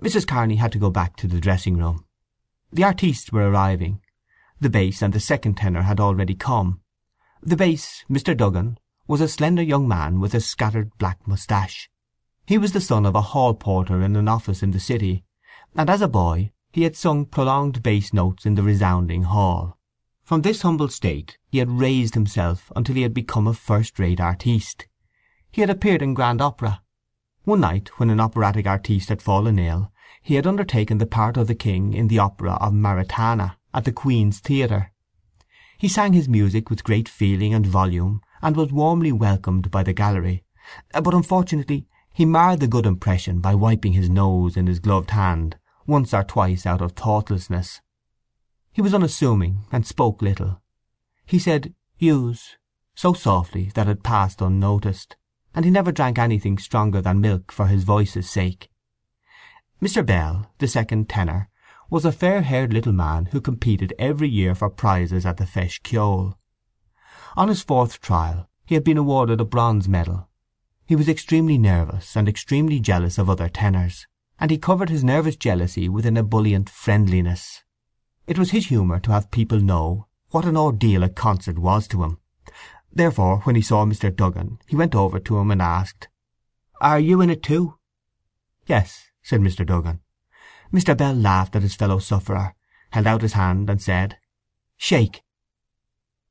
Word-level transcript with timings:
Mrs. 0.00 0.26
Kearney 0.26 0.56
had 0.56 0.70
to 0.72 0.78
go 0.78 0.90
back 0.90 1.16
to 1.16 1.26
the 1.26 1.40
dressing 1.40 1.76
room. 1.76 2.04
The 2.72 2.84
artistes 2.84 3.32
were 3.32 3.50
arriving. 3.50 4.00
The 4.60 4.70
bass 4.70 5.02
and 5.02 5.12
the 5.12 5.20
second 5.20 5.56
tenor 5.56 5.82
had 5.82 5.98
already 5.98 6.34
come. 6.34 6.80
The 7.42 7.56
bass, 7.56 8.04
Mr. 8.08 8.36
Duggan, 8.36 8.78
was 9.08 9.20
a 9.20 9.28
slender 9.28 9.62
young 9.62 9.88
man 9.88 10.20
with 10.20 10.34
a 10.34 10.40
scattered 10.40 10.96
black 10.98 11.26
moustache. 11.26 11.90
He 12.46 12.58
was 12.58 12.72
the 12.72 12.80
son 12.80 13.06
of 13.06 13.14
a 13.14 13.22
hall 13.22 13.54
porter 13.54 14.02
in 14.02 14.14
an 14.14 14.28
office 14.28 14.62
in 14.62 14.70
the 14.70 14.80
city, 14.80 15.24
and 15.74 15.90
as 15.90 16.00
a 16.00 16.08
boy 16.08 16.52
he 16.72 16.84
had 16.84 16.94
sung 16.94 17.24
prolonged 17.24 17.82
bass 17.82 18.12
notes 18.12 18.46
in 18.46 18.54
the 18.54 18.62
resounding 18.62 19.24
hall. 19.24 19.78
From 20.22 20.42
this 20.42 20.62
humble 20.62 20.88
state 20.88 21.38
he 21.48 21.58
had 21.58 21.70
raised 21.70 22.14
himself 22.14 22.70
until 22.76 22.94
he 22.94 23.02
had 23.02 23.14
become 23.14 23.46
a 23.46 23.54
first-rate 23.54 24.20
artiste. 24.20 24.86
He 25.50 25.60
had 25.60 25.70
appeared 25.70 26.02
in 26.02 26.14
grand 26.14 26.40
opera. 26.40 26.82
One 27.48 27.60
night, 27.60 27.88
when 27.98 28.10
an 28.10 28.20
operatic 28.20 28.66
artiste 28.66 29.08
had 29.08 29.22
fallen 29.22 29.58
ill, 29.58 29.90
he 30.20 30.34
had 30.34 30.46
undertaken 30.46 30.98
the 30.98 31.06
part 31.06 31.38
of 31.38 31.46
the 31.46 31.54
king 31.54 31.94
in 31.94 32.08
the 32.08 32.18
opera 32.18 32.58
of 32.60 32.74
Maritana 32.74 33.56
at 33.72 33.86
the 33.86 33.90
Queen's 33.90 34.38
Theatre. 34.38 34.92
He 35.78 35.88
sang 35.88 36.12
his 36.12 36.28
music 36.28 36.68
with 36.68 36.84
great 36.84 37.08
feeling 37.08 37.54
and 37.54 37.66
volume, 37.66 38.20
and 38.42 38.54
was 38.54 38.70
warmly 38.70 39.12
welcomed 39.12 39.70
by 39.70 39.82
the 39.82 39.94
gallery; 39.94 40.44
but 40.92 41.14
unfortunately 41.14 41.88
he 42.12 42.26
marred 42.26 42.60
the 42.60 42.68
good 42.68 42.84
impression 42.84 43.40
by 43.40 43.54
wiping 43.54 43.94
his 43.94 44.10
nose 44.10 44.54
in 44.54 44.66
his 44.66 44.78
gloved 44.78 45.12
hand 45.12 45.56
once 45.86 46.12
or 46.12 46.24
twice 46.24 46.66
out 46.66 46.82
of 46.82 46.92
thoughtlessness. 46.92 47.80
He 48.72 48.82
was 48.82 48.92
unassuming, 48.92 49.64
and 49.72 49.86
spoke 49.86 50.20
little. 50.20 50.60
He 51.24 51.38
said 51.38 51.74
"Use" 51.96 52.58
so 52.94 53.14
softly 53.14 53.70
that 53.74 53.88
it 53.88 54.02
passed 54.02 54.42
unnoticed, 54.42 55.16
and 55.54 55.64
he 55.64 55.70
never 55.70 55.92
drank 55.92 56.18
anything 56.18 56.58
stronger 56.58 57.00
than 57.00 57.20
milk 57.20 57.50
for 57.50 57.66
his 57.66 57.84
voice's 57.84 58.28
sake. 58.28 58.70
Mr. 59.82 60.04
Bell, 60.04 60.50
the 60.58 60.68
second 60.68 61.08
tenor, 61.08 61.48
was 61.90 62.04
a 62.04 62.12
fair 62.12 62.42
haired 62.42 62.72
little 62.72 62.92
man 62.92 63.26
who 63.26 63.40
competed 63.40 63.94
every 63.98 64.28
year 64.28 64.54
for 64.54 64.68
prizes 64.68 65.24
at 65.24 65.36
the 65.36 65.46
Feis 65.46 65.80
Ceoil. 65.82 66.36
On 67.36 67.48
his 67.48 67.62
fourth 67.62 68.00
trial 68.00 68.48
he 68.66 68.74
had 68.74 68.84
been 68.84 68.98
awarded 68.98 69.40
a 69.40 69.44
bronze 69.44 69.88
medal. 69.88 70.28
He 70.84 70.96
was 70.96 71.08
extremely 71.08 71.58
nervous, 71.58 72.16
and 72.16 72.28
extremely 72.28 72.80
jealous 72.80 73.18
of 73.18 73.30
other 73.30 73.48
tenors, 73.48 74.06
and 74.38 74.50
he 74.50 74.58
covered 74.58 74.90
his 74.90 75.04
nervous 75.04 75.36
jealousy 75.36 75.88
with 75.88 76.04
an 76.06 76.16
ebullient 76.16 76.68
friendliness. 76.68 77.62
It 78.26 78.38
was 78.38 78.50
his 78.50 78.66
humour 78.66 79.00
to 79.00 79.12
have 79.12 79.30
people 79.30 79.60
know 79.60 80.06
what 80.30 80.44
an 80.44 80.56
ordeal 80.56 81.02
a 81.02 81.08
concert 81.08 81.58
was 81.58 81.88
to 81.88 82.04
him. 82.04 82.18
Therefore 82.92 83.40
when 83.40 83.54
he 83.54 83.62
saw 83.62 83.84
Mr. 83.84 84.14
Duggan 84.14 84.58
he 84.66 84.76
went 84.76 84.94
over 84.94 85.18
to 85.20 85.38
him 85.38 85.50
and 85.50 85.60
asked, 85.60 86.08
"Are 86.80 86.98
you 86.98 87.20
in 87.20 87.30
it 87.30 87.42
too?" 87.42 87.78
"Yes," 88.66 89.10
said 89.22 89.40
Mr. 89.40 89.64
Duggan. 89.64 90.00
Mr. 90.72 90.96
Bell 90.96 91.14
laughed 91.14 91.56
at 91.56 91.62
his 91.62 91.74
fellow 91.74 91.98
sufferer, 91.98 92.54
held 92.90 93.06
out 93.06 93.22
his 93.22 93.34
hand, 93.34 93.70
and 93.70 93.80
said, 93.80 94.18
"Shake." 94.76 95.22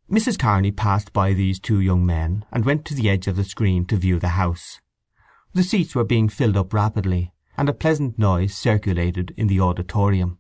Mrs. 0.10 0.40
Kearney 0.40 0.72
passed 0.72 1.12
by 1.12 1.34
these 1.34 1.60
two 1.60 1.80
young 1.80 2.06
men, 2.06 2.46
and 2.52 2.64
went 2.66 2.86
to 2.86 2.94
the 2.94 3.10
edge 3.10 3.28
of 3.28 3.36
the 3.36 3.44
screen 3.44 3.86
to 3.86 3.98
view 3.98 4.20
the 4.20 4.30
house. 4.30 4.80
The 5.54 5.64
seats 5.64 5.96
were 5.96 6.04
being 6.04 6.30
filled 6.30 6.56
up 6.56 6.74
rapidly, 6.74 7.34
and 7.58 7.68
a 7.68 7.74
pleasant 7.74 8.18
noise 8.18 8.56
circulated 8.56 9.34
in 9.36 9.48
the 9.48 9.60
auditorium. 9.60 10.40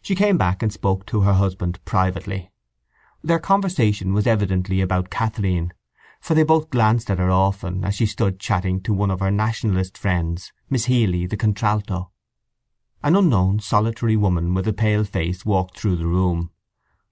She 0.00 0.14
came 0.14 0.38
back 0.38 0.62
and 0.62 0.72
spoke 0.72 1.04
to 1.06 1.22
her 1.22 1.34
husband 1.34 1.84
privately. 1.84 2.52
Their 3.26 3.40
conversation 3.40 4.12
was 4.14 4.24
evidently 4.24 4.80
about 4.80 5.10
Kathleen, 5.10 5.72
for 6.20 6.34
they 6.34 6.44
both 6.44 6.70
glanced 6.70 7.10
at 7.10 7.18
her 7.18 7.28
often 7.28 7.84
as 7.84 7.96
she 7.96 8.06
stood 8.06 8.38
chatting 8.38 8.80
to 8.82 8.94
one 8.94 9.10
of 9.10 9.18
her 9.18 9.32
Nationalist 9.32 9.98
friends, 9.98 10.52
Miss 10.70 10.84
Healy, 10.84 11.26
the 11.26 11.36
contralto. 11.36 12.12
An 13.02 13.16
unknown 13.16 13.58
solitary 13.58 14.16
woman 14.16 14.54
with 14.54 14.68
a 14.68 14.72
pale 14.72 15.02
face 15.02 15.44
walked 15.44 15.76
through 15.76 15.96
the 15.96 16.06
room. 16.06 16.52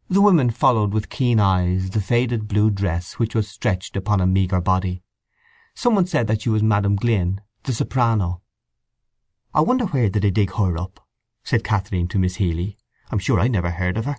The 0.08 0.20
women 0.20 0.50
followed 0.50 0.92
with 0.92 1.08
keen 1.08 1.40
eyes 1.40 1.90
the 1.90 2.00
faded 2.00 2.46
blue 2.46 2.70
dress 2.70 3.14
which 3.14 3.34
was 3.34 3.48
stretched 3.48 3.97
upon 3.97 4.20
a 4.20 4.26
meagre 4.26 4.60
body. 4.60 5.03
Some 5.74 5.97
one 5.97 6.06
said 6.06 6.28
that 6.28 6.42
she 6.42 6.48
was 6.48 6.62
Madam 6.62 6.94
Glynn, 6.94 7.41
the 7.64 7.72
soprano. 7.72 8.41
"I 9.53 9.62
wonder 9.62 9.86
where 9.86 10.08
did 10.08 10.22
they 10.22 10.30
dig 10.30 10.53
her 10.53 10.78
up?" 10.78 11.04
said 11.42 11.64
Kathleen 11.64 12.06
to 12.06 12.20
Miss 12.20 12.36
Healy. 12.36 12.78
"I'm 13.10 13.19
sure 13.19 13.41
I 13.41 13.48
never 13.48 13.72
heard 13.72 13.97
of 13.97 14.04
her." 14.04 14.19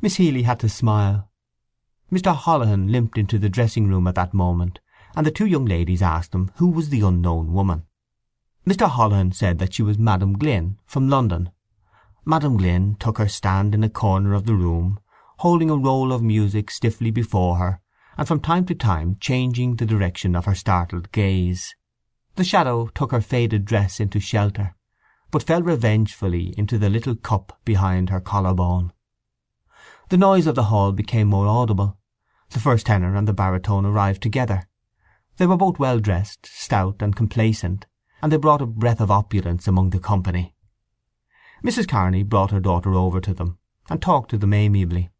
Miss 0.00 0.16
Healy 0.16 0.42
had 0.42 0.60
to 0.60 0.68
smile. 0.68 1.30
Mr. 2.12 2.36
Holohan 2.36 2.90
limped 2.90 3.18
into 3.18 3.38
the 3.38 3.48
dressing 3.48 3.88
room 3.88 4.06
at 4.06 4.14
that 4.14 4.34
moment, 4.34 4.78
and 5.16 5.26
the 5.26 5.30
two 5.30 5.46
young 5.46 5.64
ladies 5.64 6.02
asked 6.02 6.34
him 6.34 6.50
who 6.56 6.68
was 6.68 6.90
the 6.90 7.00
unknown 7.00 7.52
woman. 7.52 7.84
Mr. 8.66 8.88
Holohan 8.88 9.32
said 9.32 9.58
that 9.58 9.72
she 9.72 9.82
was 9.82 9.98
Madam 9.98 10.36
Glynn, 10.36 10.78
from 10.84 11.08
London. 11.08 11.50
Madam 12.24 12.56
Glynn 12.56 12.96
took 12.96 13.18
her 13.18 13.28
stand 13.28 13.74
in 13.74 13.82
a 13.82 13.88
corner 13.88 14.34
of 14.34 14.44
the 14.44 14.54
room, 14.54 14.98
holding 15.38 15.70
a 15.70 15.76
roll 15.76 16.12
of 16.12 16.22
music 16.22 16.70
stiffly 16.70 17.10
before 17.10 17.56
her, 17.56 17.80
and 18.18 18.28
from 18.28 18.40
time 18.40 18.64
to 18.66 18.74
time 18.74 19.16
changing 19.20 19.76
the 19.76 19.86
direction 19.86 20.36
of 20.36 20.44
her 20.44 20.54
startled 20.54 21.10
gaze. 21.12 21.74
The 22.34 22.44
shadow 22.44 22.88
took 22.88 23.12
her 23.12 23.20
faded 23.20 23.64
dress 23.64 23.98
into 23.98 24.20
shelter, 24.20 24.74
but 25.30 25.42
fell 25.42 25.62
revengefully 25.62 26.54
into 26.58 26.76
the 26.76 26.90
little 26.90 27.14
cup 27.14 27.58
behind 27.64 28.10
her 28.10 28.20
collar 28.20 28.52
bone. 28.52 28.92
The 30.08 30.16
noise 30.16 30.46
of 30.46 30.54
the 30.54 30.64
hall 30.64 30.92
became 30.92 31.28
more 31.28 31.46
audible. 31.46 31.98
The 32.50 32.60
first 32.60 32.86
tenor 32.86 33.16
and 33.16 33.26
the 33.26 33.32
baritone 33.32 33.84
arrived 33.84 34.22
together. 34.22 34.68
They 35.36 35.46
were 35.46 35.56
both 35.56 35.78
well 35.78 36.00
dressed, 36.00 36.46
stout, 36.46 36.96
and 37.00 37.14
complacent 37.14 37.86
and 38.22 38.32
they 38.32 38.36
brought 38.36 38.62
a 38.62 38.66
breath 38.66 39.00
of 39.00 39.10
opulence 39.10 39.68
among 39.68 39.90
the 39.90 40.00
company. 40.00 40.54
Mrs. 41.64 41.88
Kearney 41.88 42.22
brought 42.22 42.50
her 42.50 42.60
daughter 42.60 42.94
over 42.94 43.20
to 43.20 43.34
them, 43.34 43.58
and 43.90 44.00
talked 44.00 44.30
to 44.30 44.38
them 44.38 44.52
amiably. 44.52 45.10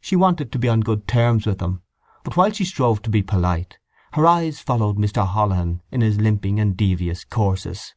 She 0.00 0.16
wanted 0.16 0.50
to 0.52 0.58
be 0.58 0.68
on 0.68 0.80
good 0.80 1.06
terms 1.06 1.46
with 1.46 1.58
them, 1.58 1.82
but 2.24 2.36
while 2.36 2.50
she 2.50 2.64
strove 2.64 3.02
to 3.02 3.10
be 3.10 3.22
polite, 3.22 3.78
her 4.12 4.26
eyes 4.26 4.60
followed 4.60 4.96
Mr. 4.96 5.26
Holohan 5.26 5.80
in 5.90 6.00
his 6.00 6.18
limping 6.18 6.58
and 6.58 6.76
devious 6.76 7.24
courses. 7.24 7.94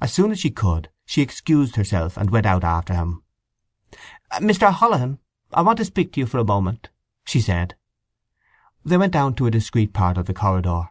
As 0.00 0.12
soon 0.12 0.30
as 0.30 0.40
she 0.40 0.50
could 0.50 0.88
she 1.04 1.20
excused 1.20 1.76
herself 1.76 2.16
and 2.16 2.30
went 2.30 2.46
out 2.46 2.64
after 2.64 2.94
him. 2.94 3.22
"Mr. 4.34 4.72
Holohan, 4.72 5.18
I 5.54 5.60
want 5.60 5.76
to 5.78 5.84
speak 5.84 6.12
to 6.12 6.20
you 6.20 6.26
for 6.26 6.38
a 6.38 6.44
moment," 6.44 6.88
she 7.24 7.40
said. 7.40 7.74
They 8.84 8.96
went 8.96 9.12
down 9.12 9.34
to 9.34 9.46
a 9.46 9.50
discreet 9.50 9.92
part 9.92 10.16
of 10.16 10.24
the 10.26 10.32
corridor. 10.34 10.88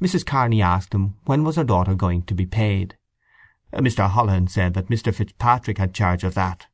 Mrs. 0.00 0.26
Kearney 0.26 0.60
asked 0.60 0.92
him 0.92 1.14
when 1.24 1.44
was 1.44 1.54
her 1.54 1.62
daughter 1.62 1.94
going 1.94 2.22
to 2.22 2.34
be 2.34 2.44
paid. 2.44 2.96
Uh, 3.72 3.78
Mr. 3.78 4.10
Holohan 4.10 4.50
said 4.50 4.74
that 4.74 4.88
Mr. 4.88 5.14
Fitzpatrick 5.14 5.78
had 5.78 5.94
charge 5.94 6.24
of 6.24 6.34
that. 6.34 6.66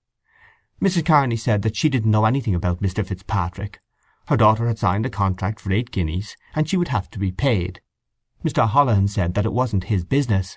Mrs. 0.80 1.04
Kearney 1.04 1.36
said 1.36 1.60
that 1.62 1.76
she 1.76 1.90
didn't 1.90 2.10
know 2.10 2.24
anything 2.24 2.54
about 2.54 2.80
Mr. 2.80 3.06
Fitzpatrick. 3.06 3.80
Her 4.28 4.36
daughter 4.36 4.66
had 4.66 4.78
signed 4.78 5.04
a 5.04 5.10
contract 5.10 5.60
for 5.60 5.70
eight 5.70 5.90
guineas, 5.90 6.34
and 6.54 6.68
she 6.68 6.78
would 6.78 6.88
have 6.88 7.10
to 7.10 7.18
be 7.18 7.30
paid. 7.30 7.82
Mr. 8.42 8.66
Holohan 8.66 9.08
said 9.08 9.34
that 9.34 9.44
it 9.44 9.52
wasn't 9.52 9.84
his 9.84 10.04
business. 10.04 10.56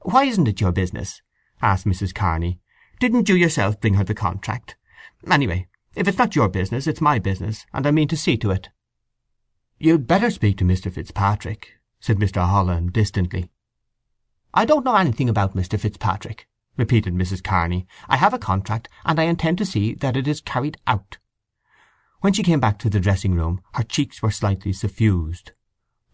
"Why 0.00 0.24
isn't 0.24 0.48
it 0.48 0.62
your 0.62 0.72
business?" 0.72 1.20
asked 1.60 1.84
Mrs. 1.84 2.14
Kearney. 2.14 2.58
"Didn't 3.00 3.28
you 3.28 3.34
yourself 3.34 3.80
bring 3.80 3.94
her 3.94 4.04
the 4.04 4.14
contract? 4.14 4.76
Anyway, 5.30 5.68
if 6.00 6.08
it's 6.08 6.16
not 6.16 6.34
your 6.34 6.48
business 6.48 6.86
it's 6.86 7.02
my 7.02 7.18
business, 7.18 7.66
and 7.74 7.86
I 7.86 7.90
mean 7.90 8.08
to 8.08 8.16
see 8.16 8.38
to 8.38 8.50
it." 8.50 8.70
"You'd 9.78 10.06
better 10.06 10.30
speak 10.30 10.56
to 10.56 10.64
Mr. 10.64 10.90
Fitzpatrick," 10.90 11.74
said 12.00 12.16
Mr. 12.16 12.40
Holohan 12.48 12.90
distantly. 12.90 13.50
"I 14.54 14.64
don't 14.64 14.86
know 14.86 14.96
anything 14.96 15.28
about 15.28 15.54
Mr. 15.54 15.78
Fitzpatrick," 15.78 16.48
repeated 16.78 17.12
Mrs. 17.12 17.44
Kearney. 17.44 17.86
"I 18.08 18.16
have 18.16 18.32
a 18.32 18.38
contract, 18.38 18.88
and 19.04 19.20
I 19.20 19.24
intend 19.24 19.58
to 19.58 19.66
see 19.66 19.92
that 19.92 20.16
it 20.16 20.26
is 20.26 20.40
carried 20.40 20.78
out." 20.86 21.18
When 22.22 22.32
she 22.32 22.42
came 22.42 22.60
back 22.60 22.78
to 22.78 22.88
the 22.88 22.98
dressing 22.98 23.34
room 23.34 23.60
her 23.74 23.82
cheeks 23.82 24.22
were 24.22 24.30
slightly 24.30 24.72
suffused. 24.72 25.52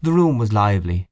The 0.01 0.11
room 0.11 0.37
was 0.37 0.51
lively. 0.51 1.07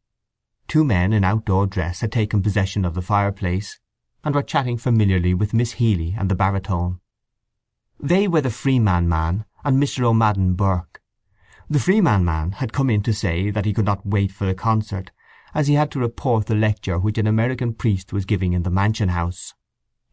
Two 0.68 0.84
men 0.84 1.14
in 1.14 1.24
outdoor 1.24 1.66
dress 1.66 2.02
had 2.02 2.12
taken 2.12 2.44
possession 2.44 2.84
of 2.84 2.94
the 2.94 3.02
fireplace, 3.02 3.80
and 4.22 4.36
were 4.36 4.44
chatting 4.44 4.78
familiarly 4.78 5.34
with 5.34 5.54
Miss 5.54 5.80
Healy 5.80 6.14
and 6.18 6.30
the 6.30 6.36
baritone. 6.36 7.00
They 8.00 8.28
were 8.28 8.42
the 8.42 8.50
Freeman 8.50 9.08
man 9.08 9.46
and 9.64 9.82
Mr. 9.82 10.04
O'Madden 10.04 10.54
Burke. 10.54 11.02
The 11.70 11.80
Freeman 11.80 12.24
man 12.24 12.52
had 12.52 12.74
come 12.74 12.90
in 12.90 13.02
to 13.04 13.14
say 13.14 13.50
that 13.50 13.66
he 13.66 13.74
could 13.74 13.86
not 13.86 14.06
wait 14.06 14.32
for 14.32 14.46
the 14.46 14.54
concert, 14.54 15.12
as 15.54 15.68
he 15.68 15.74
had 15.74 15.90
to 15.92 16.00
report 16.00 16.46
the 16.46 16.56
lecture 16.56 17.00
which 17.00 17.18
an 17.18 17.26
American 17.26 17.74
priest 17.74 18.14
was 18.14 18.26
giving 18.26 18.54
in 18.54 18.64
the 18.64 18.70
Mansion 18.70 19.10
House. 19.10 19.54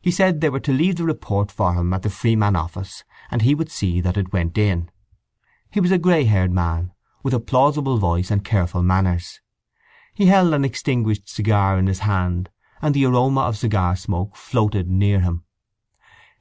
He 0.00 0.11
said 0.11 0.40
they 0.40 0.49
were 0.49 0.61
to 0.61 0.73
leave 0.73 0.96
the 0.96 1.05
report 1.05 1.50
for 1.52 1.75
him 1.75 1.93
at 1.93 2.02
the 2.02 2.11
Freeman 2.11 2.56
office, 2.56 3.05
and 3.31 3.43
he 3.43 3.55
would 3.55 3.70
see 3.70 4.00
that 4.00 4.17
it 4.17 4.32
went 4.32 4.56
in. 4.56 4.90
He 5.70 5.81
was 5.81 5.90
a 5.90 5.99
grey-haired 5.99 6.52
man, 6.52 6.93
with 7.23 7.35
a 7.35 7.40
plausible 7.40 7.99
voice 7.99 8.31
and 8.31 8.44
careful 8.44 8.82
manners. 8.82 9.40
He 10.14 10.26
held 10.26 10.55
an 10.55 10.64
extinguished 10.64 11.28
cigar 11.28 11.78
in 11.78 11.88
his 11.88 12.00
hand, 12.00 12.49
and 12.81 12.94
the 12.94 13.05
aroma 13.05 13.43
of 13.43 13.56
cigar 13.56 13.96
smoke 13.96 14.37
floated 14.37 14.88
near 14.88 15.20
him. 15.20 15.44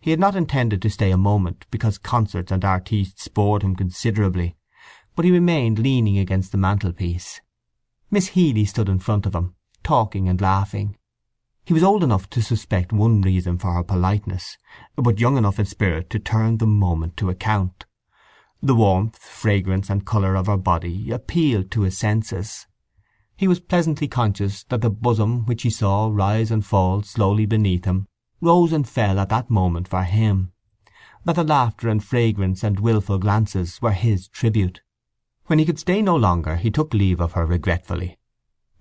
He 0.02 0.10
had 0.10 0.20
not 0.20 0.36
intended 0.36 0.82
to 0.82 0.90
stay 0.90 1.12
a 1.12 1.18
moment, 1.18 1.68
because 1.70 2.00
concerts 2.00 2.52
and 2.52 2.66
artistes 2.66 3.28
bored 3.28 3.62
him 3.62 3.76
considerably, 3.76 4.56
but 5.16 5.26
he 5.26 5.32
remained 5.32 5.78
leaning 5.78 6.18
against 6.18 6.52
the 6.52 6.58
mantelpiece. 6.58 7.40
Miss 8.10 8.30
Healy 8.30 8.66
stood 8.66 8.90
in 8.90 8.98
front 8.98 9.28
of 9.28 9.36
him, 9.36 9.54
talking 9.84 10.28
and 10.28 10.42
laughing. 10.42 10.98
He 11.66 11.74
was 11.76 11.84
old 11.84 12.04
enough 12.04 12.28
to 12.32 12.42
suspect 12.42 12.92
one 12.92 13.22
reason 13.22 13.60
for 13.60 13.74
her 13.74 13.84
politeness, 13.84 14.58
but 14.96 15.20
young 15.20 15.38
enough 15.38 15.60
in 15.60 15.66
spirit 15.66 16.10
to 16.10 16.20
turn 16.20 16.58
the 16.58 16.66
moment 16.66 17.16
to 17.18 17.30
account. 17.30 17.86
The 18.60 18.74
warmth, 18.74 19.20
fragrance, 19.20 19.88
and 19.88 20.04
colour 20.04 20.36
of 20.36 20.48
her 20.48 20.58
body 20.58 21.12
appealed 21.12 21.70
to 21.72 21.82
his 21.82 22.00
senses. 22.00 22.66
He 23.38 23.48
was 23.48 23.60
pleasantly 23.60 24.08
conscious 24.08 24.64
that 24.66 24.82
the 24.82 24.90
bosom 24.90 25.46
which 25.46 25.62
he 25.62 25.70
saw 25.70 26.10
rise 26.12 26.50
and 26.50 26.66
fall 26.66 27.04
slowly 27.04 27.46
beneath 27.46 27.86
him 27.86 28.08
rose 28.42 28.74
and 28.74 28.90
fell 28.90 29.20
at 29.20 29.30
that 29.30 29.50
moment 29.50 29.88
for 29.88 30.04
him; 30.04 30.52
that 31.24 31.36
the 31.36 31.44
laughter 31.44 31.88
and 31.88 32.04
fragrance 32.04 32.64
and 32.64 32.80
wilful 32.80 33.20
glances 33.20 33.80
were 33.82 33.92
his 33.92 34.28
tribute. 34.28 34.82
When 35.46 35.60
he 35.60 35.66
could 35.66 35.78
stay 35.78 36.02
no 36.02 36.16
longer 36.16 36.56
he 36.56 36.72
took 36.72 36.94
leave 36.94 37.22
of 37.22 37.34
her 37.34 37.46
regretfully. 37.46 38.18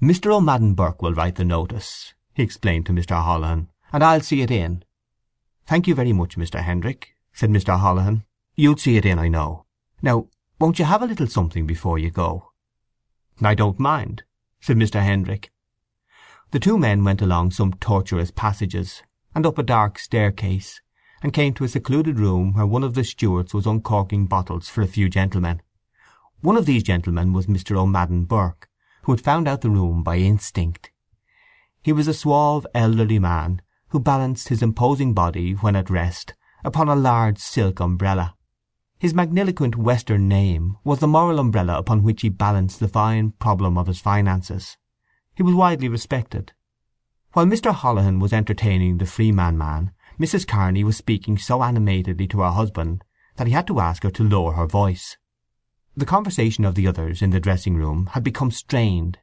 "Mr. 0.00 0.32
O'Madden 0.32 0.74
Burke 0.74 1.02
will 1.02 1.12
write 1.12 1.34
the 1.34 1.44
notice," 1.44 2.14
he 2.32 2.42
explained 2.42 2.86
to 2.86 2.92
Mr. 2.92 3.22
Holohan, 3.22 3.68
"and 3.92 4.02
I'll 4.02 4.22
see 4.22 4.40
it 4.40 4.50
in." 4.50 4.82
"Thank 5.66 5.86
you 5.86 5.94
very 5.94 6.14
much, 6.14 6.36
Mr. 6.36 6.62
Hendrick," 6.62 7.14
said 7.34 7.50
Mr. 7.50 7.78
Holohan. 7.78 8.24
"You'll 8.56 8.78
see 8.78 8.96
it 8.96 9.04
in, 9.04 9.18
I 9.18 9.28
know. 9.28 9.66
Now, 10.00 10.28
won't 10.58 10.78
you 10.78 10.86
have 10.86 11.02
a 11.02 11.06
little 11.06 11.26
something 11.26 11.66
before 11.66 11.98
you 11.98 12.10
go?" 12.10 12.52
"I 13.42 13.54
don't 13.54 13.78
mind," 13.78 14.22
said 14.60 14.78
Mr. 14.78 15.02
Hendrick. 15.02 15.52
The 16.52 16.60
two 16.60 16.78
men 16.78 17.04
went 17.04 17.20
along 17.20 17.50
some 17.50 17.74
tortuous 17.74 18.30
passages, 18.30 19.02
and 19.34 19.46
up 19.46 19.58
a 19.58 19.62
dark 19.62 19.98
staircase, 19.98 20.80
and 21.22 21.32
came 21.32 21.54
to 21.54 21.64
a 21.64 21.68
secluded 21.68 22.18
room 22.18 22.52
where 22.52 22.66
one 22.66 22.82
of 22.82 22.94
the 22.94 23.04
stewards 23.04 23.54
was 23.54 23.66
uncorking 23.66 24.26
bottles 24.26 24.68
for 24.68 24.82
a 24.82 24.86
few 24.86 25.08
gentlemen. 25.08 25.60
One 26.40 26.56
of 26.56 26.66
these 26.66 26.82
gentlemen 26.82 27.32
was 27.32 27.46
Mr. 27.46 27.76
O'Madden 27.76 28.24
Burke, 28.24 28.68
who 29.02 29.12
had 29.12 29.20
found 29.20 29.46
out 29.46 29.60
the 29.60 29.70
room 29.70 30.02
by 30.02 30.16
instinct. 30.16 30.90
He 31.82 31.92
was 31.92 32.08
a 32.08 32.14
suave 32.14 32.66
elderly 32.74 33.18
man 33.18 33.62
who 33.88 34.00
balanced 34.00 34.48
his 34.48 34.62
imposing 34.62 35.14
body, 35.14 35.52
when 35.52 35.76
at 35.76 35.90
rest, 35.90 36.34
upon 36.64 36.88
a 36.88 36.94
large 36.94 37.38
silk 37.38 37.80
umbrella. 37.80 38.36
His 38.98 39.14
magniloquent 39.14 39.76
western 39.76 40.28
name 40.28 40.76
was 40.84 40.98
the 40.98 41.08
moral 41.08 41.38
umbrella 41.38 41.78
upon 41.78 42.02
which 42.02 42.22
he 42.22 42.28
balanced 42.28 42.80
the 42.80 42.88
fine 42.88 43.32
problem 43.32 43.78
of 43.78 43.86
his 43.86 44.00
finances. 44.00 44.76
He 45.34 45.42
was 45.42 45.54
widely 45.54 45.88
respected. 45.88 46.52
While 47.32 47.46
Mr. 47.46 47.72
Holohan 47.72 48.18
was 48.18 48.32
entertaining 48.32 48.98
the 48.98 49.06
Freeman 49.06 49.56
man 49.56 49.92
Mrs. 50.18 50.48
Kearney 50.48 50.82
was 50.82 50.96
speaking 50.96 51.38
so 51.38 51.62
animatedly 51.62 52.26
to 52.26 52.40
her 52.40 52.50
husband 52.50 53.04
that 53.36 53.46
he 53.46 53.52
had 53.52 53.68
to 53.68 53.78
ask 53.78 54.02
her 54.02 54.10
to 54.10 54.24
lower 54.24 54.54
her 54.54 54.66
voice. 54.66 55.16
The 55.96 56.04
conversation 56.04 56.64
of 56.64 56.74
the 56.74 56.88
others 56.88 57.22
in 57.22 57.30
the 57.30 57.38
dressing 57.38 57.76
room 57.76 58.06
had 58.14 58.24
become 58.24 58.50
strained. 58.50 59.18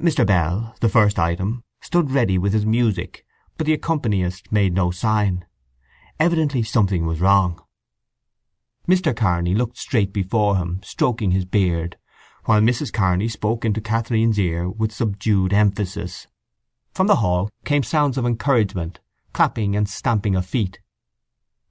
Mr. 0.00 0.26
Bell, 0.26 0.74
the 0.80 0.88
first 0.88 1.18
item, 1.18 1.64
stood 1.82 2.10
ready 2.10 2.38
with 2.38 2.54
his 2.54 2.64
music, 2.64 3.26
but 3.58 3.66
the 3.66 3.74
accompanist 3.74 4.50
made 4.50 4.72
no 4.72 4.90
sign. 4.90 5.44
Evidently 6.18 6.62
something 6.62 7.04
was 7.04 7.20
wrong. 7.20 7.62
Mr. 8.88 9.14
Kearney 9.14 9.54
looked 9.54 9.76
straight 9.76 10.14
before 10.14 10.56
him, 10.56 10.80
stroking 10.82 11.32
his 11.32 11.44
beard, 11.44 11.98
while 12.46 12.62
Mrs. 12.62 12.90
Kearney 12.90 13.28
spoke 13.28 13.66
into 13.66 13.82
Kathleen's 13.82 14.38
ear 14.38 14.70
with 14.70 14.92
subdued 14.92 15.52
emphasis. 15.52 16.26
From 16.94 17.06
the 17.06 17.16
hall 17.16 17.50
came 17.64 17.82
sounds 17.82 18.18
of 18.18 18.26
encouragement, 18.26 19.00
clapping 19.32 19.76
and 19.76 19.88
stamping 19.88 20.34
of 20.34 20.46
feet. 20.46 20.80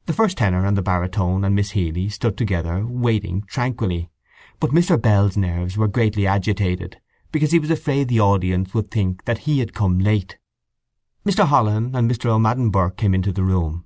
The 0.06 0.14
first 0.14 0.38
tenor 0.38 0.66
and 0.66 0.78
the 0.78 0.82
baritone 0.82 1.44
and 1.44 1.54
Miss 1.54 1.72
Healy 1.72 2.08
stood 2.10 2.38
together, 2.38 2.86
waiting 2.88 3.44
tranquilly, 3.48 4.10
but 4.60 4.72
Mr. 4.72 5.02
Bell's 5.02 5.36
nerves 5.36 5.78
were 5.78 5.90
greatly 5.90 6.26
agitated, 6.26 7.02
because 7.32 7.52
he 7.52 7.60
was 7.60 7.70
afraid 7.70 8.08
the 8.08 8.22
audience 8.22 8.74
would 8.74 8.90
think 8.90 9.26
that 9.26 9.40
he 9.40 9.60
had 9.60 9.74
come 9.74 10.00
late. 10.00 10.38
Mr. 11.26 11.46
Holohan 11.46 11.94
and 11.94 12.10
Mr. 12.10 12.28
O'Madden 12.28 12.70
Burke 12.70 12.96
came 12.96 13.14
into 13.14 13.34
the 13.34 13.44
room. 13.44 13.86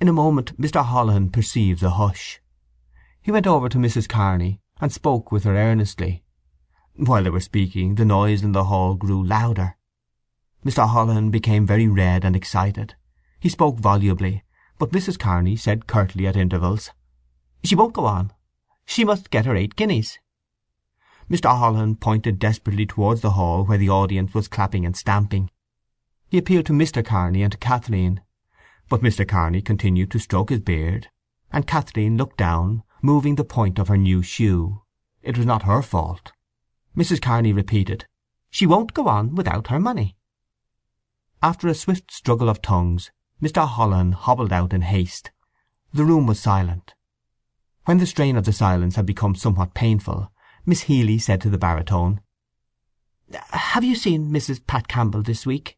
In 0.00 0.08
a 0.08 0.12
moment 0.12 0.56
Mr. 0.60 0.84
Holohan 0.84 1.32
perceived 1.32 1.80
the 1.80 1.90
hush. 1.90 2.40
He 3.20 3.32
went 3.32 3.46
over 3.48 3.68
to 3.68 3.78
Mrs. 3.78 4.08
Kearney, 4.08 4.60
and 4.80 4.92
spoke 4.92 5.32
with 5.32 5.44
her 5.44 5.56
earnestly. 5.56 6.22
While 6.94 7.24
they 7.24 7.30
were 7.30 7.40
speaking 7.40 7.96
the 7.96 8.04
noise 8.04 8.44
in 8.44 8.52
the 8.52 8.64
hall 8.64 8.94
grew 8.94 9.24
louder. 9.24 9.76
Mr. 10.64 10.88
Holohan 10.88 11.30
became 11.30 11.66
very 11.66 11.88
red 11.88 12.24
and 12.24 12.36
excited. 12.36 12.94
He 13.40 13.48
spoke 13.48 13.78
volubly, 13.78 14.44
but 14.78 14.92
Mrs. 14.92 15.18
Kearney 15.18 15.56
said 15.56 15.88
curtly 15.88 16.26
at 16.26 16.36
intervals, 16.36 16.90
"She 17.64 17.74
won't 17.74 17.94
go 17.94 18.06
on. 18.06 18.32
She 18.84 19.04
must 19.04 19.30
get 19.30 19.46
her 19.46 19.56
eight 19.56 19.74
guineas." 19.74 20.18
Mr. 21.28 21.50
Holohan 21.58 21.98
pointed 21.98 22.38
desperately 22.38 22.86
towards 22.86 23.22
the 23.22 23.32
hall 23.32 23.64
where 23.64 23.78
the 23.78 23.88
audience 23.88 24.34
was 24.34 24.48
clapping 24.48 24.86
and 24.86 24.96
stamping. 24.96 25.50
He 26.28 26.38
appealed 26.38 26.66
to 26.66 26.72
Mr. 26.72 27.04
Kearney 27.04 27.42
and 27.42 27.52
to 27.52 27.58
Kathleen, 27.58 28.20
but 28.88 29.02
Mr. 29.02 29.26
Kearney 29.26 29.62
continued 29.62 30.10
to 30.12 30.18
stroke 30.20 30.50
his 30.50 30.60
beard, 30.60 31.08
and 31.50 31.66
Kathleen 31.66 32.16
looked 32.16 32.36
down, 32.36 32.84
moving 33.02 33.34
the 33.34 33.44
point 33.44 33.78
of 33.78 33.88
her 33.88 33.96
new 33.96 34.22
shoe. 34.22 34.82
It 35.22 35.36
was 35.36 35.46
not 35.46 35.62
her 35.64 35.82
fault. 35.82 36.32
Mrs. 36.96 37.20
Kearney 37.20 37.52
repeated, 37.52 38.06
"She 38.50 38.66
won't 38.66 38.94
go 38.94 39.08
on 39.08 39.34
without 39.34 39.68
her 39.68 39.80
money." 39.80 40.16
After 41.44 41.66
a 41.66 41.74
swift 41.74 42.12
struggle 42.12 42.48
of 42.48 42.62
tongues 42.62 43.10
Mr. 43.42 43.66
Holohan 43.66 44.12
hobbled 44.12 44.52
out 44.52 44.72
in 44.72 44.82
haste. 44.82 45.32
The 45.92 46.04
room 46.04 46.28
was 46.28 46.38
silent. 46.38 46.94
When 47.84 47.98
the 47.98 48.06
strain 48.06 48.36
of 48.36 48.44
the 48.44 48.52
silence 48.52 48.94
had 48.94 49.06
become 49.06 49.34
somewhat 49.34 49.74
painful 49.74 50.30
Miss 50.64 50.82
Healy 50.82 51.18
said 51.18 51.40
to 51.40 51.50
the 51.50 51.58
baritone, 51.58 52.20
"Have 53.50 53.82
you 53.82 53.96
seen 53.96 54.30
Mrs. 54.30 54.64
Pat 54.64 54.86
Campbell 54.86 55.24
this 55.24 55.44
week?" 55.44 55.76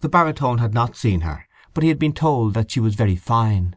The 0.00 0.08
baritone 0.08 0.56
had 0.56 0.72
not 0.72 0.96
seen 0.96 1.20
her, 1.20 1.46
but 1.74 1.82
he 1.82 1.90
had 1.90 1.98
been 1.98 2.14
told 2.14 2.54
that 2.54 2.70
she 2.70 2.80
was 2.80 2.94
very 2.94 3.16
fine. 3.16 3.76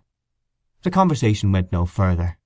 The 0.84 0.92
conversation 0.92 1.52
went 1.52 1.74
no 1.74 1.86
further. 1.86 2.38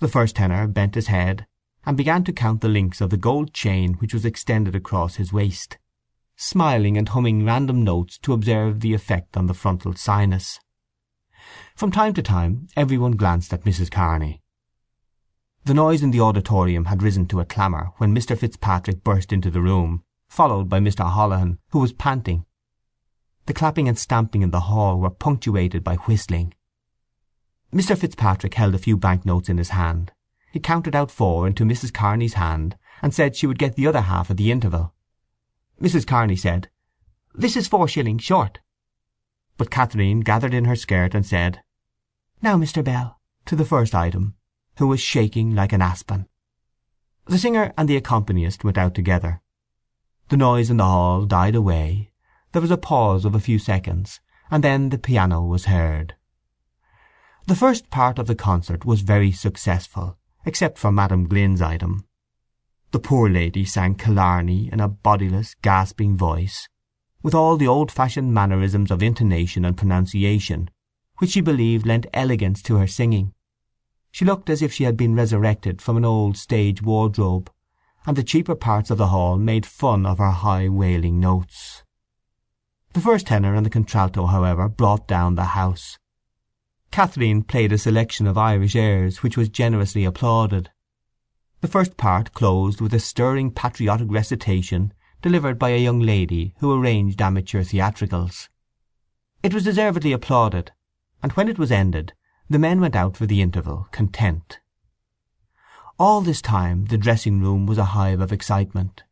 The 0.00 0.08
first 0.08 0.36
tenor 0.36 0.66
bent 0.66 0.94
his 0.94 1.06
head, 1.06 1.46
and 1.86 1.96
began 1.96 2.22
to 2.24 2.34
count 2.34 2.60
the 2.60 2.68
links 2.68 3.00
of 3.00 3.08
the 3.08 3.16
gold 3.16 3.54
chain 3.54 3.94
which 3.94 4.12
was 4.12 4.26
extended 4.26 4.76
across 4.76 5.14
his 5.14 5.32
waist, 5.32 5.78
smiling 6.36 6.96
and 6.96 7.08
humming 7.08 7.44
random 7.44 7.82
notes 7.82 8.18
to 8.18 8.32
observe 8.32 8.80
the 8.80 8.94
effect 8.94 9.36
on 9.36 9.46
the 9.46 9.54
frontal 9.54 9.94
sinus. 9.94 10.60
From 11.74 11.90
time 11.90 12.14
to 12.14 12.22
time 12.22 12.68
every 12.76 12.98
one 12.98 13.12
glanced 13.12 13.52
at 13.52 13.64
Mrs. 13.64 13.90
Kearney. 13.90 14.42
The 15.64 15.74
noise 15.74 16.02
in 16.02 16.12
the 16.12 16.20
auditorium 16.20 16.84
had 16.84 17.02
risen 17.02 17.26
to 17.26 17.40
a 17.40 17.44
clamour 17.44 17.92
when 17.96 18.14
Mr. 18.14 18.38
Fitzpatrick 18.38 19.02
burst 19.02 19.32
into 19.32 19.50
the 19.50 19.60
room, 19.60 20.04
followed 20.28 20.68
by 20.68 20.78
Mr. 20.78 21.10
Holohan, 21.10 21.58
who 21.70 21.80
was 21.80 21.92
panting. 21.92 22.44
The 23.46 23.54
clapping 23.54 23.88
and 23.88 23.98
stamping 23.98 24.42
in 24.42 24.50
the 24.50 24.60
hall 24.60 25.00
were 25.00 25.10
punctuated 25.10 25.82
by 25.82 25.96
whistling. 25.96 26.54
Mr. 27.72 27.98
Fitzpatrick 27.98 28.54
held 28.54 28.74
a 28.74 28.78
few 28.78 28.96
bank 28.96 29.24
notes 29.24 29.48
in 29.48 29.58
his 29.58 29.70
hand. 29.70 30.12
He 30.52 30.60
counted 30.60 30.94
out 30.94 31.10
four 31.10 31.46
into 31.46 31.64
Mrs. 31.64 31.92
Kearney's 31.92 32.34
hand, 32.34 32.76
and 33.02 33.12
said 33.12 33.36
she 33.36 33.46
would 33.46 33.58
get 33.58 33.76
the 33.76 33.86
other 33.86 34.02
half 34.02 34.30
at 34.30 34.36
the 34.36 34.50
interval. 34.50 34.94
Mrs. 35.80 36.06
Kearney 36.06 36.36
said, 36.36 36.70
"This 37.34 37.56
is 37.56 37.68
four 37.68 37.86
shillings 37.86 38.24
short." 38.24 38.60
But 39.58 39.70
Kathleen 39.70 40.20
gathered 40.20 40.54
in 40.54 40.64
her 40.64 40.76
skirt 40.76 41.14
and 41.14 41.24
said, 41.24 41.62
"Now, 42.40 42.56
Mr. 42.56 42.82
Bell," 42.82 43.20
to 43.44 43.56
the 43.56 43.64
first 43.64 43.94
item, 43.94 44.34
who 44.78 44.86
was 44.86 45.00
shaking 45.00 45.54
like 45.54 45.72
an 45.72 45.82
aspen. 45.82 46.28
The 47.26 47.38
singer 47.38 47.72
and 47.76 47.88
the 47.88 47.96
accompanist 47.96 48.64
went 48.64 48.78
out 48.78 48.94
together. 48.94 49.42
The 50.28 50.36
noise 50.36 50.70
in 50.70 50.78
the 50.78 50.84
hall 50.84 51.26
died 51.26 51.54
away. 51.54 52.10
There 52.52 52.62
was 52.62 52.70
a 52.70 52.78
pause 52.78 53.24
of 53.24 53.34
a 53.34 53.40
few 53.40 53.58
seconds, 53.58 54.20
and 54.50 54.64
then 54.64 54.88
the 54.88 54.98
piano 54.98 55.42
was 55.42 55.66
heard. 55.66 56.14
The 57.46 57.56
first 57.56 57.90
part 57.90 58.18
of 58.18 58.26
the 58.26 58.34
concert 58.34 58.84
was 58.84 59.02
very 59.02 59.30
successful, 59.30 60.18
except 60.44 60.78
for 60.78 60.90
Madam 60.90 61.28
Glynn's 61.28 61.60
item. 61.60 62.06
The 62.96 63.00
poor 63.00 63.28
lady 63.28 63.66
sang 63.66 63.96
Killarney 63.96 64.70
in 64.72 64.80
a 64.80 64.88
bodiless, 64.88 65.54
gasping 65.60 66.16
voice, 66.16 66.66
with 67.22 67.34
all 67.34 67.58
the 67.58 67.66
old-fashioned 67.66 68.32
mannerisms 68.32 68.90
of 68.90 69.02
intonation 69.02 69.66
and 69.66 69.76
pronunciation 69.76 70.70
which 71.18 71.32
she 71.32 71.42
believed 71.42 71.84
lent 71.84 72.06
elegance 72.14 72.62
to 72.62 72.76
her 72.76 72.86
singing. 72.86 73.34
She 74.12 74.24
looked 74.24 74.48
as 74.48 74.62
if 74.62 74.72
she 74.72 74.84
had 74.84 74.96
been 74.96 75.14
resurrected 75.14 75.82
from 75.82 75.98
an 75.98 76.06
old 76.06 76.38
stage 76.38 76.80
wardrobe, 76.80 77.50
and 78.06 78.16
the 78.16 78.22
cheaper 78.22 78.54
parts 78.54 78.90
of 78.90 78.96
the 78.96 79.08
hall 79.08 79.36
made 79.36 79.66
fun 79.66 80.06
of 80.06 80.16
her 80.16 80.30
high 80.30 80.70
wailing 80.70 81.20
notes. 81.20 81.82
The 82.94 83.02
first 83.02 83.26
tenor 83.26 83.54
and 83.54 83.66
the 83.66 83.68
contralto, 83.68 84.24
however, 84.24 84.70
brought 84.70 85.06
down 85.06 85.34
the 85.34 85.52
house. 85.52 85.98
Kathleen 86.90 87.42
played 87.42 87.72
a 87.72 87.76
selection 87.76 88.26
of 88.26 88.38
Irish 88.38 88.74
airs 88.74 89.22
which 89.22 89.36
was 89.36 89.50
generously 89.50 90.06
applauded. 90.06 90.70
The 91.66 91.72
first 91.72 91.96
part 91.96 92.32
closed 92.32 92.80
with 92.80 92.94
a 92.94 93.00
stirring 93.00 93.50
patriotic 93.50 94.06
recitation 94.08 94.92
delivered 95.20 95.58
by 95.58 95.70
a 95.70 95.82
young 95.82 95.98
lady 95.98 96.54
who 96.60 96.72
arranged 96.72 97.20
amateur 97.20 97.64
theatricals. 97.64 98.48
It 99.42 99.52
was 99.52 99.64
deservedly 99.64 100.12
applauded, 100.12 100.70
and 101.24 101.32
when 101.32 101.48
it 101.48 101.58
was 101.58 101.72
ended 101.72 102.12
the 102.48 102.60
men 102.60 102.80
went 102.80 102.94
out 102.94 103.16
for 103.16 103.26
the 103.26 103.42
interval 103.42 103.88
content. 103.90 104.60
All 105.98 106.20
this 106.20 106.40
time 106.40 106.84
the 106.84 106.96
dressing 106.96 107.40
room 107.40 107.66
was 107.66 107.78
a 107.78 107.96
hive 107.96 108.20
of 108.20 108.32
excitement. 108.32 109.02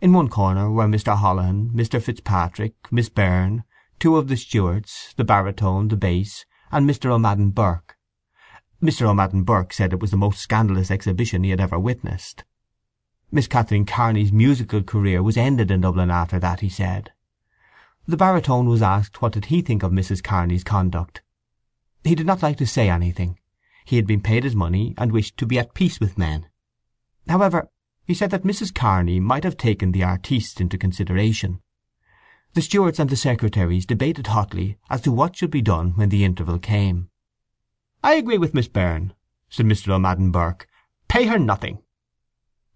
In 0.00 0.14
one 0.14 0.30
corner 0.30 0.70
were 0.70 0.86
Mr. 0.86 1.18
Holohan, 1.18 1.70
Mr. 1.72 2.00
Fitzpatrick, 2.00 2.76
Miss 2.90 3.10
Beirne, 3.10 3.62
two 3.98 4.16
of 4.16 4.28
the 4.28 4.38
stewards, 4.38 5.12
the 5.18 5.24
baritone, 5.24 5.88
the 5.88 5.98
bass, 5.98 6.46
and 6.72 6.88
Mr. 6.88 7.10
O'Madden 7.10 7.50
Burke. 7.50 7.98
Mr. 8.82 9.02
O'Madden 9.02 9.42
Burke 9.42 9.74
said 9.74 9.92
it 9.92 10.00
was 10.00 10.10
the 10.10 10.16
most 10.16 10.40
scandalous 10.40 10.90
exhibition 10.90 11.44
he 11.44 11.50
had 11.50 11.60
ever 11.60 11.78
witnessed. 11.78 12.44
Miss 13.30 13.46
Kathleen 13.46 13.84
Kearney's 13.84 14.32
musical 14.32 14.82
career 14.82 15.22
was 15.22 15.36
ended 15.36 15.70
in 15.70 15.82
Dublin 15.82 16.10
after 16.10 16.38
that, 16.38 16.60
he 16.60 16.68
said. 16.70 17.12
The 18.08 18.16
baritone 18.16 18.68
was 18.68 18.80
asked 18.80 19.20
what 19.20 19.32
did 19.32 19.46
he 19.46 19.60
think 19.60 19.82
of 19.82 19.92
Mrs. 19.92 20.24
Kearney's 20.24 20.64
conduct. 20.64 21.20
He 22.02 22.14
did 22.14 22.26
not 22.26 22.42
like 22.42 22.56
to 22.56 22.66
say 22.66 22.88
anything. 22.88 23.38
He 23.84 23.96
had 23.96 24.06
been 24.06 24.22
paid 24.22 24.44
his 24.44 24.56
money, 24.56 24.94
and 24.96 25.12
wished 25.12 25.36
to 25.36 25.46
be 25.46 25.58
at 25.58 25.74
peace 25.74 26.00
with 26.00 26.16
men. 26.16 26.46
However, 27.28 27.68
he 28.06 28.14
said 28.14 28.30
that 28.30 28.44
Mrs. 28.44 28.74
Kearney 28.74 29.20
might 29.20 29.44
have 29.44 29.56
taken 29.58 29.92
the 29.92 30.04
artistes 30.04 30.60
into 30.60 30.78
consideration. 30.78 31.60
The 32.54 32.62
stewards 32.62 32.98
and 32.98 33.10
the 33.10 33.16
secretaries 33.16 33.84
debated 33.84 34.28
hotly 34.28 34.78
as 34.88 35.02
to 35.02 35.12
what 35.12 35.36
should 35.36 35.50
be 35.50 35.62
done 35.62 35.90
when 35.90 36.08
the 36.08 36.24
interval 36.24 36.58
came. 36.58 37.10
"I 38.02 38.14
agree 38.14 38.38
with 38.38 38.54
Miss 38.54 38.66
Beirne," 38.66 39.12
said 39.50 39.66
Mr. 39.66 39.90
O'Madden 39.90 40.30
Burke. 40.30 40.66
"Pay 41.08 41.26
her 41.26 41.38
nothing." 41.38 41.82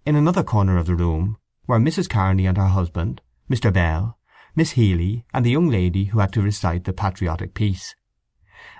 In 0.04 0.16
another 0.16 0.42
corner 0.42 0.76
of 0.76 0.86
the 0.86 0.94
room 0.94 1.38
were 1.66 1.78
Mrs. 1.78 2.10
Kearney 2.10 2.44
and 2.46 2.58
her 2.58 2.68
husband, 2.68 3.22
Mr. 3.50 3.72
Bell, 3.72 4.18
Miss 4.54 4.72
Healy, 4.72 5.24
and 5.32 5.44
the 5.44 5.50
young 5.50 5.68
lady 5.68 6.04
who 6.06 6.18
had 6.18 6.32
to 6.34 6.42
recite 6.42 6.84
the 6.84 6.92
patriotic 6.92 7.54
piece. 7.54 7.94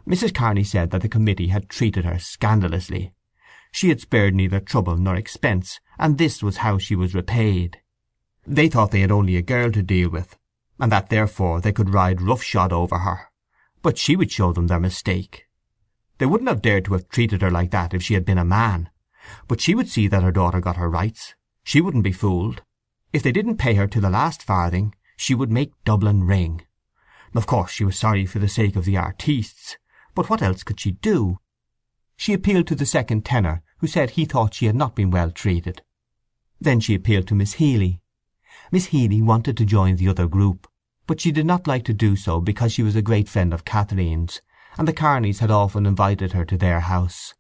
Mrs. 0.07 0.35
Kearney 0.35 0.65
said 0.65 0.91
that 0.91 1.01
the 1.01 1.09
committee 1.09 1.49
had 1.49 1.71
treated 1.71 2.05
her 2.05 2.19
scandalously. 2.19 3.15
She 3.73 3.89
had 3.89 4.01
spared 4.03 4.35
neither 4.35 4.61
trouble 4.61 4.99
nor 4.99 5.17
expense, 5.17 5.81
and 5.99 6.19
this 6.19 6.43
was 6.43 6.59
how 6.59 6.77
she 6.77 6.95
was 6.95 7.15
repaid. 7.15 7.81
They 8.47 8.69
thought 8.69 8.91
they 8.91 9.01
had 9.01 9.11
only 9.11 9.37
a 9.37 9.43
girl 9.43 9.73
to 9.73 9.83
deal 9.83 10.11
with, 10.11 10.39
and 10.79 10.93
that 10.93 11.09
therefore 11.09 11.63
they 11.63 11.73
could 11.73 11.95
ride 11.95 12.21
roughshod 12.21 12.73
over 12.73 12.99
her. 12.99 13.31
But 13.81 13.97
she 13.97 14.15
would 14.15 14.31
show 14.31 14.53
them 14.53 14.67
their 14.67 14.79
mistake. 14.79 15.44
They 16.25 16.31
wouldn't 16.31 16.49
have 16.49 16.63
dared 16.63 16.87
to 16.87 16.95
have 16.95 17.11
treated 17.11 17.43
her 17.43 17.51
like 17.51 17.71
that 17.73 17.93
if 17.93 18.03
she 18.03 18.15
had 18.15 18.25
been 18.25 18.39
a 18.39 18.47
man. 18.47 18.89
But 19.47 19.61
she 19.61 19.75
would 19.75 19.91
see 19.91 20.09
that 20.09 20.23
her 20.23 20.33
daughter 20.33 20.59
got 20.59 20.79
her 20.79 20.89
rights. 20.89 21.35
She 21.63 21.83
wouldn't 21.83 22.03
be 22.03 22.13
fooled. 22.13 22.63
If 23.13 23.23
they 23.23 23.31
didn't 23.31 23.59
pay 23.59 23.75
her 23.75 23.87
to 23.89 24.01
the 24.01 24.09
last 24.09 24.43
farthing, 24.43 24.95
she 25.19 25.35
would 25.35 25.53
make 25.53 25.75
Dublin 25.85 26.25
ring. 26.25 26.63
Of 27.35 27.47
course 27.47 27.73
she 27.73 27.85
was 27.85 27.99
sorry 27.99 28.25
for 28.25 28.39
the 28.39 28.49
sake 28.49 28.75
of 28.75 28.87
the 28.87 28.97
artistes, 28.97 29.77
but 30.15 30.31
what 30.31 30.41
else 30.41 30.63
could 30.63 30.81
she 30.81 30.93
do? 30.93 31.41
She 32.17 32.33
appealed 32.33 32.69
to 32.69 32.75
the 32.75 32.87
second 32.87 33.27
tenor, 33.27 33.63
who 33.81 33.87
said 33.87 34.13
he 34.13 34.25
thought 34.25 34.55
she 34.55 34.65
had 34.65 34.77
not 34.77 34.95
been 34.95 35.11
well 35.11 35.31
treated. 35.31 35.83
Then 36.59 36.81
she 36.81 36.95
appealed 36.95 37.29
to 37.29 37.35
Miss 37.35 37.61
Healy. 37.61 38.01
Miss 38.73 38.87
Healy 38.87 39.21
wanted 39.21 39.59
to 39.59 39.67
join 39.67 39.97
the 39.97 40.09
other 40.09 40.27
group, 40.27 40.67
but 41.07 41.21
she 41.21 41.31
did 41.31 41.45
not 41.45 41.67
like 41.67 41.85
to 41.85 41.93
do 41.93 42.17
so 42.17 42.41
because 42.41 42.73
she 42.73 42.83
was 42.83 42.97
a 42.97 43.03
great 43.03 43.29
friend 43.29 43.53
of 43.53 43.67
Kathleen's, 43.67 44.41
and 44.79 44.89
the 44.89 44.93
Kearneys 44.93 45.39
had 45.39 45.51
often 45.51 45.87
invited 45.87 46.33
her 46.33 46.45
to 46.45 46.57
their 46.57 46.81
house. 46.81 47.35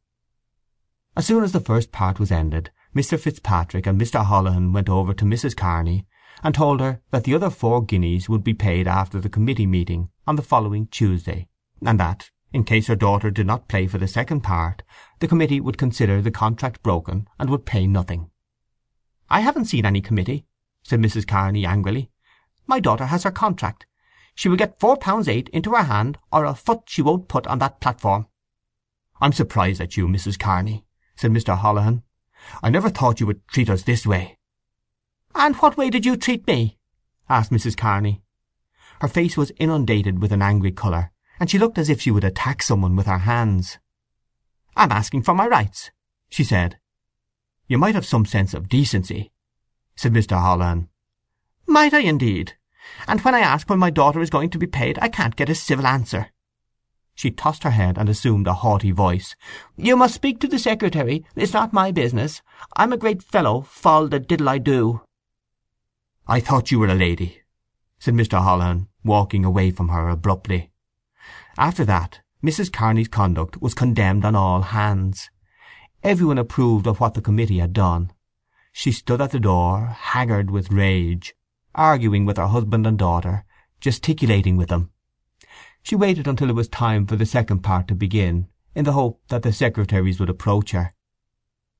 As 1.17 1.27
soon 1.27 1.45
as 1.45 1.53
the 1.53 1.61
first 1.61 1.93
part 1.93 2.19
was 2.19 2.33
ended, 2.33 2.71
Mr. 2.95 3.19
Fitzpatrick 3.19 3.87
and 3.87 4.01
Mr. 4.01 4.25
Holohan 4.25 4.73
went 4.73 4.89
over 4.89 5.15
to 5.15 5.25
Mrs. 5.25 5.57
Kearney 5.57 6.07
and 6.43 6.55
told 6.55 6.81
her 6.81 7.01
that 7.11 7.25
the 7.25 7.35
other 7.35 7.51
four 7.51 7.85
guineas 7.85 8.29
would 8.29 8.45
be 8.45 8.55
paid 8.55 8.87
after 8.87 9.21
the 9.21 9.29
committee 9.29 9.67
meeting 9.67 10.11
on 10.27 10.37
the 10.37 10.43
following 10.43 10.87
Tuesday, 10.89 11.49
and 11.85 11.99
that, 11.99 12.31
in 12.53 12.65
case 12.65 12.87
her 12.87 12.97
daughter 12.97 13.31
did 13.31 13.47
not 13.47 13.69
play 13.69 13.87
for 13.87 13.99
the 13.99 14.09
second 14.09 14.43
part, 14.43 14.83
the 15.21 15.29
committee 15.29 15.61
would 15.61 15.79
consider 15.79 16.21
the 16.21 16.31
contract 16.31 16.83
broken 16.83 17.29
and 17.39 17.51
would 17.51 17.67
pay 17.67 17.87
nothing. 17.87 18.31
"I 19.29 19.41
haven't 19.41 19.67
seen 19.67 19.87
any 19.87 20.01
committee," 20.01 20.47
said 20.83 21.01
Mrs. 21.01 21.27
Kearney 21.27 21.65
angrily. 21.67 22.11
"My 22.67 22.79
daughter 22.79 23.07
has 23.07 23.25
her 23.25 23.31
contract. 23.31 23.87
She 24.35 24.49
will 24.49 24.57
get 24.57 24.81
four 24.81 24.97
pounds 24.97 25.29
eight 25.29 25.49
into 25.51 25.75
her 25.75 25.85
hand, 25.85 26.19
or 26.33 26.45
a 26.45 26.55
foot 26.55 26.83
she 26.87 27.03
won't 27.03 27.29
put 27.29 27.47
on 27.47 27.61
that 27.61 27.81
platform." 27.81 28.27
"I'm 29.21 29.33
surprised 29.33 29.81
at 29.81 29.97
you, 29.97 30.09
Mrs. 30.09 30.39
Kearney," 30.39 30.85
said 31.15 31.31
Mr. 31.31 31.57
Holohan. 31.57 32.03
"I 32.63 32.69
never 32.71 32.91
thought 32.91 33.21
you 33.21 33.27
would 33.27 33.47
treat 33.49 33.71
us 33.71 33.85
this 33.85 34.05
way." 34.05 34.39
"And 35.35 35.57
what 35.57 35.77
way 35.77 35.89
did 35.89 36.05
you 36.05 36.17
treat 36.17 36.47
me?" 36.47 36.79
asked 37.29 37.53
Mrs. 37.53 37.77
Kearney. 37.77 38.23
Her 39.01 39.09
face 39.09 39.37
was 39.37 39.53
inundated 39.59 40.19
with 40.19 40.33
an 40.33 40.43
angry 40.43 40.73
colour, 40.73 41.13
and 41.39 41.49
she 41.49 41.59
looked 41.59 41.79
as 41.79 41.89
if 41.89 42.01
she 42.01 42.11
would 42.11 42.25
attack 42.25 42.63
some 42.63 42.83
one 42.83 42.97
with 42.97 43.07
her 43.07 43.19
hands. 43.19 43.79
"I'm 44.77 44.93
asking 44.93 45.23
for 45.23 45.35
my 45.35 45.47
rights," 45.47 45.91
she 46.29 46.43
said. 46.43 46.79
"You 47.69 47.79
might 47.79 47.95
have 47.95 48.07
some 48.07 48.27
sense 48.27 48.53
of 48.53 48.69
decency," 48.69 49.33
said 49.95 50.13
Mr. 50.13 50.41
Holohan. 50.41 50.89
"Might 51.67 51.95
I, 51.95 52.01
indeed? 52.01 52.57
And 53.09 53.21
when 53.23 53.35
I 53.35 53.41
ask 53.41 53.71
when 53.71 53.79
my 53.79 53.91
daughter 53.91 54.21
is 54.21 54.31
going 54.31 54.51
to 54.51 54.59
be 54.59 54.67
paid 54.67 54.99
I 55.01 55.09
can't 55.09 55.37
get 55.37 55.49
a 55.49 55.55
civil 55.55 55.87
answer." 55.87 56.31
She 57.15 57.31
tossed 57.31 57.63
her 57.63 57.71
head 57.71 57.97
and 57.97 58.09
assumed 58.09 58.47
a 58.47 58.55
haughty 58.55 58.91
voice. 58.91 59.37
"You 59.77 59.97
must 59.97 60.15
speak 60.15 60.41
to 60.41 60.49
the 60.49 60.59
secretary. 60.59 61.25
It's 61.37 61.53
not 61.53 61.73
my 61.73 61.93
business. 61.93 62.43
I'm 62.77 62.93
a 62.93 62.99
great 62.99 63.23
fellow, 63.23 63.63
fall 63.63 64.09
the 64.09 64.19
diddle 64.19 64.49
I 64.49 64.59
do!" 64.59 65.01
"I 66.27 66.41
thought 66.41 66.71
you 66.71 66.79
were 66.79 66.89
a 66.89 66.95
lady," 66.95 67.41
said 67.99 68.15
Mr. 68.15 68.43
Holohan, 68.43 68.89
walking 69.05 69.45
away 69.45 69.71
from 69.71 69.89
her 69.89 70.09
abruptly. 70.09 70.71
After 71.57 71.85
that 71.85 72.21
Mrs. 72.43 72.71
Kearney's 72.71 73.09
conduct 73.09 73.63
was 73.63 73.73
condemned 73.73 74.25
on 74.25 74.35
all 74.35 74.61
hands. 74.61 75.31
Everyone 76.03 76.37
approved 76.37 76.87
of 76.87 77.01
what 77.01 77.15
the 77.15 77.23
committee 77.23 77.61
had 77.61 77.73
done. 77.73 78.13
She 78.73 78.93
stood 78.93 79.23
at 79.23 79.31
the 79.31 79.41
door, 79.41 79.87
haggard 79.87 80.51
with 80.51 80.71
rage, 80.71 81.35
arguing 81.75 82.25
with 82.25 82.37
her 82.37 82.47
husband 82.47 82.87
and 82.87 82.99
daughter, 82.99 83.45
gesticulating 83.81 84.57
with 84.57 84.69
them. 84.69 84.91
She 85.83 85.97
waited 85.97 86.27
until 86.27 86.49
it 86.49 86.55
was 86.55 86.69
time 86.69 87.07
for 87.07 87.17
the 87.17 87.27
second 87.27 87.61
part 87.61 87.89
to 87.89 87.95
begin, 87.95 88.49
in 88.75 88.85
the 88.85 88.93
hope 88.93 89.21
that 89.29 89.43
the 89.43 89.53
secretaries 89.53 90.19
would 90.19 90.31
approach 90.31 90.73
her. 90.73 90.95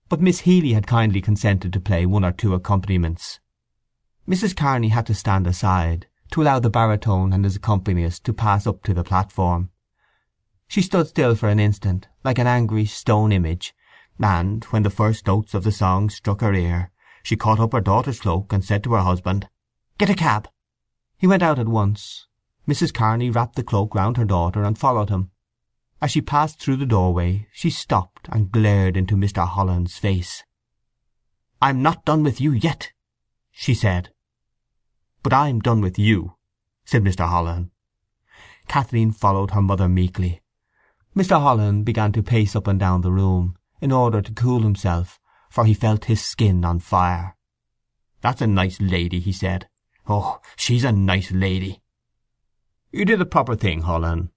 But 0.09 0.21
Miss 0.21 0.41
Healy 0.41 0.75
had 0.75 0.87
kindly 0.87 1.21
consented 1.21 1.73
to 1.73 1.81
play 1.81 2.05
one 2.05 2.25
or 2.25 2.33
two 2.33 2.55
accompaniments. 2.55 3.41
Mrs. 4.29 4.57
Kearney 4.57 4.89
had 4.89 5.07
to 5.07 5.15
stand 5.15 5.47
aside, 5.47 6.07
to 6.31 6.43
allow 6.43 6.59
the 6.59 6.71
baritone 6.71 7.33
and 7.33 7.45
his 7.45 7.57
accompanist 7.57 8.25
to 8.25 8.33
pass 8.33 8.67
up 8.67 8.83
to 8.83 8.95
the 8.95 9.05
platform. 9.05 9.71
She 10.69 10.83
stood 10.83 11.09
still 11.09 11.35
for 11.35 11.49
an 11.49 11.61
instant, 11.61 12.09
like 12.25 12.39
an 12.39 12.47
angry 12.47 12.85
stone 12.85 13.33
image, 13.33 13.75
and, 14.19 14.65
when 14.65 14.83
the 14.83 14.91
first 14.91 15.27
notes 15.27 15.55
of 15.55 15.65
the 15.65 15.73
song 15.73 16.11
struck 16.11 16.41
her 16.41 16.55
ear, 16.55 16.91
she 17.23 17.37
caught 17.37 17.61
up 17.61 17.73
her 17.73 17.81
daughter's 17.81 18.21
cloak 18.21 18.53
and 18.53 18.65
said 18.65 18.85
to 18.85 18.93
her 18.93 19.01
husband, 19.01 19.49
"Get 19.97 20.11
a 20.11 20.15
cab." 20.15 20.49
He 21.17 21.29
went 21.29 21.45
out 21.45 21.61
at 21.61 21.69
once. 21.69 22.27
Mrs. 22.67 22.93
Kearney 22.93 23.31
wrapped 23.31 23.55
the 23.55 23.63
cloak 23.63 23.95
round 23.95 24.17
her 24.17 24.25
daughter 24.25 24.65
and 24.65 24.77
followed 24.77 25.09
him. 25.09 25.31
As 26.03 26.11
she 26.11 26.21
passed 26.21 26.59
through 26.59 26.79
the 26.79 26.85
doorway 26.85 27.47
she 27.53 27.71
stopped 27.71 28.29
and 28.33 28.51
glared 28.51 28.97
into 28.97 29.15
Mr. 29.15 29.47
Holohan's 29.47 29.97
face. 29.97 30.43
"I'm 31.63 31.81
not 31.81 32.05
done 32.05 32.25
with 32.25 32.41
you 32.41 32.51
yet," 32.51 32.93
she 33.53 33.73
said. 33.73 34.13
"But 35.23 35.33
I'm 35.33 35.61
done 35.61 35.81
with 35.81 35.97
you," 35.97 36.37
said 36.85 37.05
Mr. 37.05 37.29
Holohan. 37.29 37.71
Kathleen 38.67 39.13
followed 39.13 39.53
her 39.53 39.63
mother 39.63 39.89
meekly. 39.89 40.43
Mr. 41.15 41.41
Holohan 41.41 41.85
began 41.85 42.11
to 42.13 42.23
pace 42.23 42.57
up 42.57 42.67
and 42.67 42.81
down 42.81 43.03
the 43.03 43.13
room, 43.13 43.57
in 43.81 43.93
order 43.93 44.21
to 44.21 44.33
cool 44.33 44.63
himself, 44.63 45.21
for 45.49 45.65
he 45.65 45.73
felt 45.73 46.07
his 46.07 46.21
skin 46.21 46.65
on 46.65 46.81
fire. 46.81 47.37
"That's 48.23 48.43
a 48.43 48.49
nice 48.49 48.81
lady," 48.81 49.21
he 49.21 49.33
said. 49.33 49.69
"Oh, 50.07 50.41
she's 50.57 50.85
a 50.85 50.93
nice 50.93 51.31
lady!" 51.31 51.81
"You 52.93 53.05
did 53.05 53.19
the 53.19 53.27
proper 53.27 53.57
thing, 53.57 53.83
Holohan," 53.83 54.31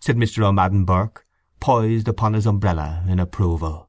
said 0.00 0.16
Mr. 0.16 0.44
O'Madden 0.44 0.84
Burke, 0.84 1.26
poised 1.60 2.08
upon 2.08 2.34
his 2.34 2.46
umbrella 2.46 3.04
in 3.08 3.18
approval. 3.18 3.83